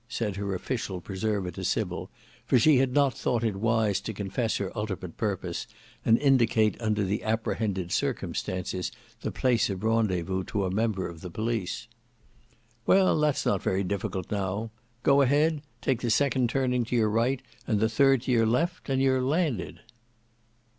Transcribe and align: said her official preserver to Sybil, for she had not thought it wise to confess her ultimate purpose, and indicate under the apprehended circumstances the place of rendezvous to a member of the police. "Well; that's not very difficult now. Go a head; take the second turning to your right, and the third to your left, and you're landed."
said 0.09 0.35
her 0.35 0.55
official 0.55 0.99
preserver 0.99 1.51
to 1.51 1.63
Sybil, 1.63 2.09
for 2.47 2.57
she 2.57 2.77
had 2.77 2.91
not 2.91 3.15
thought 3.15 3.43
it 3.43 3.55
wise 3.57 4.01
to 4.01 4.13
confess 4.15 4.57
her 4.57 4.75
ultimate 4.75 5.15
purpose, 5.15 5.67
and 6.03 6.17
indicate 6.17 6.75
under 6.81 7.03
the 7.03 7.21
apprehended 7.21 7.91
circumstances 7.91 8.91
the 9.19 9.29
place 9.31 9.69
of 9.69 9.83
rendezvous 9.83 10.43
to 10.45 10.65
a 10.65 10.71
member 10.71 11.07
of 11.07 11.21
the 11.21 11.29
police. 11.29 11.87
"Well; 12.87 13.19
that's 13.19 13.45
not 13.45 13.61
very 13.61 13.83
difficult 13.83 14.31
now. 14.31 14.71
Go 15.03 15.21
a 15.21 15.27
head; 15.27 15.61
take 15.83 16.01
the 16.01 16.09
second 16.09 16.49
turning 16.49 16.83
to 16.85 16.95
your 16.95 17.07
right, 17.11 17.43
and 17.67 17.79
the 17.79 17.87
third 17.87 18.23
to 18.23 18.31
your 18.31 18.47
left, 18.47 18.89
and 18.89 19.03
you're 19.03 19.21
landed." 19.21 19.81